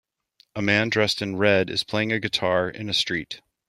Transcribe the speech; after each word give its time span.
A 0.55 0.63
man 0.63 0.89
dressed 0.89 1.21
in 1.21 1.35
red 1.35 1.69
is 1.69 1.83
playing 1.83 2.11
a 2.11 2.19
guitar 2.19 2.67
in 2.67 2.89
a 2.89 2.93
street. 2.95 3.39